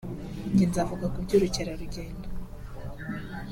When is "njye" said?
0.51-0.65